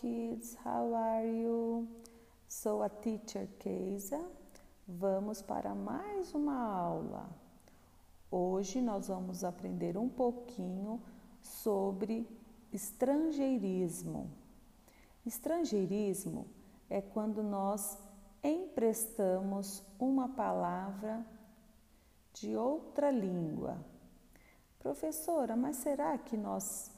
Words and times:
kids, 0.00 0.56
how 0.64 0.94
are 0.94 1.26
you? 1.26 1.88
Sou 2.46 2.84
a 2.84 2.88
teacher 2.88 3.48
Keisa. 3.58 4.24
Vamos 4.86 5.42
para 5.42 5.74
mais 5.74 6.32
uma 6.32 6.56
aula. 6.56 7.28
Hoje 8.30 8.80
nós 8.80 9.08
vamos 9.08 9.42
aprender 9.42 9.98
um 9.98 10.08
pouquinho 10.08 11.02
sobre 11.42 12.28
estrangeirismo. 12.72 14.30
Estrangeirismo 15.26 16.46
é 16.88 17.00
quando 17.00 17.42
nós 17.42 17.98
emprestamos 18.42 19.82
uma 19.98 20.28
palavra 20.28 21.26
de 22.34 22.54
outra 22.56 23.10
língua. 23.10 23.84
Professora, 24.78 25.56
mas 25.56 25.76
será 25.78 26.16
que 26.16 26.36
nós 26.36 26.88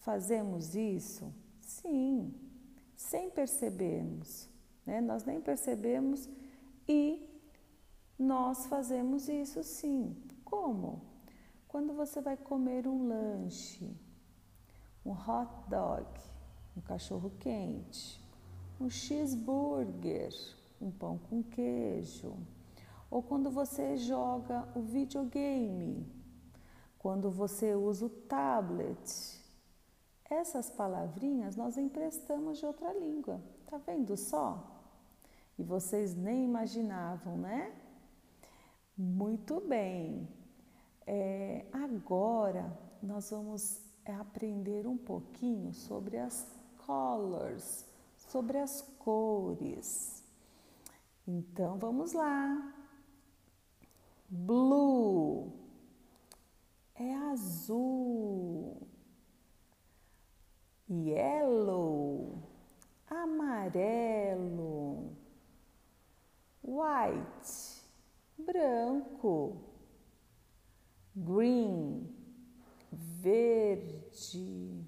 fazemos 0.00 0.74
isso? 0.74 1.32
Sim, 1.82 2.32
sem 2.94 3.28
percebermos. 3.30 4.48
Né? 4.86 5.00
Nós 5.00 5.24
nem 5.24 5.40
percebemos 5.40 6.28
e 6.88 7.28
nós 8.18 8.66
fazemos 8.66 9.28
isso 9.28 9.62
sim. 9.62 10.16
Como? 10.44 11.02
Quando 11.66 11.92
você 11.92 12.20
vai 12.20 12.36
comer 12.36 12.86
um 12.86 13.08
lanche, 13.08 13.96
um 15.04 15.12
hot 15.12 15.50
dog, 15.68 16.06
um 16.76 16.80
cachorro 16.80 17.32
quente, 17.38 18.20
um 18.80 18.88
cheeseburger, 18.88 20.32
um 20.80 20.90
pão 20.90 21.18
com 21.18 21.42
queijo, 21.42 22.36
ou 23.10 23.22
quando 23.22 23.50
você 23.50 23.96
joga 23.96 24.68
o 24.74 24.80
videogame, 24.80 26.06
quando 26.98 27.30
você 27.30 27.74
usa 27.74 28.06
o 28.06 28.08
tablet, 28.08 29.41
essas 30.32 30.70
palavrinhas 30.70 31.56
nós 31.56 31.76
emprestamos 31.76 32.58
de 32.58 32.66
outra 32.66 32.92
língua. 32.92 33.40
Tá 33.66 33.78
vendo 33.78 34.16
só? 34.16 34.66
E 35.58 35.62
vocês 35.62 36.14
nem 36.14 36.44
imaginavam, 36.44 37.36
né? 37.36 37.72
Muito 38.96 39.60
bem. 39.60 40.28
É, 41.06 41.66
agora 41.72 42.76
nós 43.02 43.30
vamos 43.30 43.80
aprender 44.04 44.86
um 44.86 44.96
pouquinho 44.96 45.72
sobre 45.72 46.18
as 46.18 46.46
colors, 46.86 47.86
sobre 48.16 48.58
as 48.58 48.82
cores. 48.98 50.22
Então 51.26 51.78
vamos 51.78 52.12
lá. 52.12 52.74
Blue 54.28 55.52
é 56.94 57.14
azul 57.14 58.88
branco, 68.44 69.56
green, 71.14 72.08
verde, 72.90 74.86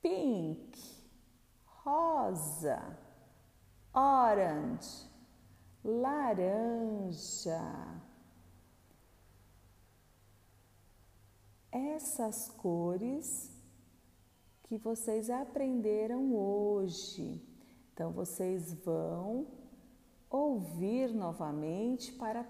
pink, 0.00 0.78
rosa, 1.64 2.98
orange, 3.92 5.08
laranja. 5.84 7.60
Essas 11.70 12.48
cores 12.50 13.58
que 14.64 14.76
vocês 14.78 15.30
aprenderam 15.30 16.34
hoje. 16.34 17.42
Então, 17.92 18.12
vocês 18.12 18.72
vão 18.84 19.46
ouvir 20.30 21.14
novamente 21.14 22.12
para 22.12 22.46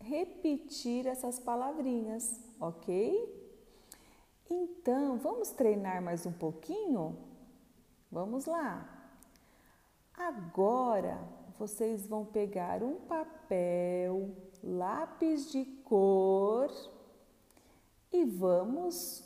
repetir 0.00 1.06
essas 1.06 1.38
palavrinhas, 1.38 2.40
ok? 2.60 3.42
Então, 4.50 5.18
vamos 5.18 5.50
treinar 5.50 6.02
mais 6.02 6.26
um 6.26 6.32
pouquinho? 6.32 7.16
Vamos 8.10 8.46
lá. 8.46 8.88
Agora, 10.14 11.18
vocês 11.58 12.06
vão 12.06 12.24
pegar 12.24 12.82
um 12.82 12.96
papel, 13.00 14.30
lápis 14.62 15.50
de 15.50 15.64
cor 15.64 16.70
e 18.12 18.24
vamos 18.24 19.24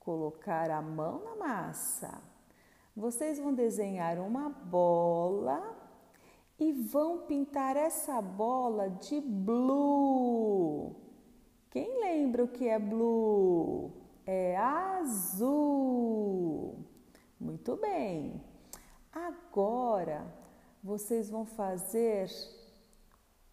colocar 0.00 0.70
a 0.70 0.80
mão 0.80 1.22
na 1.22 1.36
massa. 1.36 2.22
Vocês 2.96 3.38
vão 3.38 3.52
desenhar 3.52 4.18
uma 4.18 4.48
bola 4.48 5.85
e 6.58 6.72
vão 6.72 7.26
pintar 7.26 7.76
essa 7.76 8.20
bola 8.22 8.88
de 8.88 9.20
blue. 9.20 10.96
Quem 11.70 12.00
lembra 12.00 12.44
o 12.44 12.48
que 12.48 12.66
é 12.68 12.78
blue? 12.78 13.92
É 14.24 14.56
azul. 14.56 16.06
Muito 17.38 17.76
bem. 17.76 18.42
Agora 19.12 20.26
vocês 20.82 21.28
vão 21.28 21.44
fazer 21.44 22.30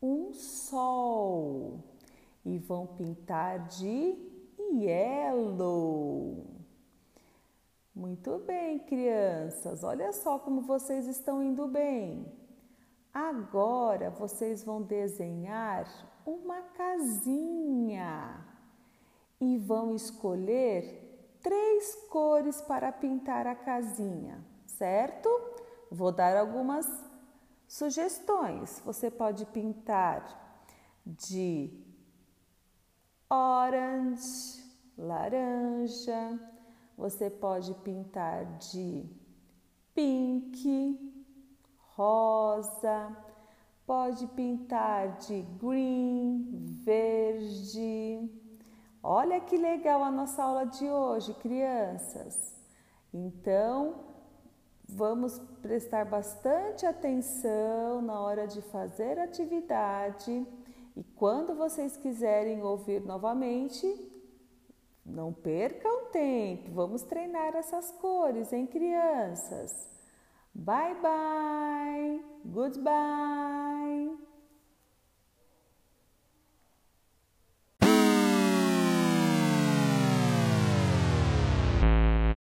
um 0.02 0.34
sol 0.34 1.84
e 2.46 2.58
vão 2.58 2.88
pintar 2.88 3.68
de 3.68 4.18
yellow. 4.74 6.46
Muito 7.96 8.40
bem, 8.40 8.80
crianças, 8.80 9.84
olha 9.84 10.12
só 10.14 10.40
como 10.40 10.62
vocês 10.62 11.06
estão 11.06 11.44
indo 11.44 11.68
bem. 11.68 12.43
Agora 13.14 14.10
vocês 14.10 14.64
vão 14.64 14.82
desenhar 14.82 15.88
uma 16.26 16.62
casinha 16.62 18.44
e 19.40 19.58
vão 19.58 19.94
escolher 19.94 21.38
três 21.42 21.94
cores 22.10 22.60
para 22.62 22.92
pintar 22.92 23.46
a 23.46 23.54
casinha, 23.54 24.44
certo? 24.66 25.30
Vou 25.92 26.12
dar 26.12 26.36
algumas 26.36 26.88
sugestões. 27.68 28.82
Você 28.86 29.12
pode 29.12 29.46
pintar 29.48 30.42
de 31.06 31.72
orange, 33.30 34.64
laranja, 34.98 36.40
você 36.98 37.30
pode 37.30 37.74
pintar 37.76 38.58
de 38.58 39.06
pink, 39.94 41.03
rosa, 42.64 43.16
pode 43.86 44.26
pintar 44.28 45.18
de 45.18 45.42
green, 45.60 46.80
verde. 46.84 48.30
Olha 49.02 49.42
que 49.42 49.58
legal 49.58 50.02
a 50.04 50.12
nossa 50.12 50.44
aula 50.44 50.66
de 50.66 50.90
hoje, 50.90 51.34
crianças. 51.36 52.56
Então, 53.14 53.96
vamos 54.88 55.40
prestar 55.62 56.06
bastante 56.06 56.86
atenção 56.86 58.02
na 58.02 58.20
hora 58.22 58.48
de 58.48 58.62
fazer 58.62 59.20
a 59.20 59.26
atividade 59.26 60.48
e 60.96 61.04
quando 61.04 61.54
vocês 61.56 61.98
quiserem 61.98 62.64
ouvir 62.64 63.02
novamente, 63.02 63.86
não 65.06 65.34
percam 65.34 66.06
tempo, 66.12 66.72
vamos 66.72 67.04
treinar 67.04 67.56
essas 67.56 67.92
cores, 67.92 68.54
hein, 68.54 68.66
crianças? 68.66 69.94
Bye 70.56 70.96
bye, 71.04 72.20
goodbye. 72.54 74.10